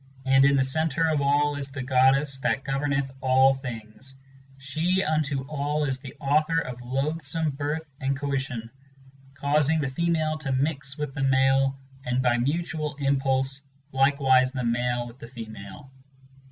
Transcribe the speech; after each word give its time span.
And 0.25 0.43
in 0.45 0.55
the 0.55 0.63
centre 0.63 1.07
of 1.09 1.21
all 1.21 1.55
is 1.55 1.69
the 1.69 1.83
Goddess 1.83 2.39
that 2.39 2.63
governeth 2.63 3.11
all 3.21 3.53
things: 3.53 4.15
She 4.57 5.03
unto 5.03 5.43
all 5.43 5.83
is 5.85 5.99
the 5.99 6.15
author 6.19 6.57
of 6.57 6.81
loathsome 6.81 7.51
birth 7.51 7.87
and 7.99 8.17
coition, 8.17 8.71
Causing 9.35 9.79
the 9.79 9.91
female 9.91 10.39
to 10.39 10.51
mix 10.51 10.97
with 10.97 11.13
the 11.13 11.21
male, 11.21 11.77
and 12.03 12.19
by 12.19 12.39
mutual 12.39 12.95
impulse 12.95 13.61
Likewise 13.91 14.53
the 14.53 14.63
male 14.63 15.05
with 15.05 15.19
the 15.19 15.27
female. 15.27 15.91